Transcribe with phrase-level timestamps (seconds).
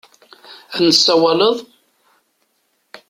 [0.75, 1.57] Ad n-tsawaleḍ?